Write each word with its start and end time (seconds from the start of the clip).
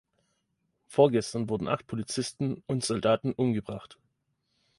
Vorgestern 0.87 1.47
wurden 1.47 1.67
acht 1.67 1.85
Polizisten 1.85 2.63
und 2.65 2.83
Soldaten 2.83 3.33
umgebracht. 3.33 3.99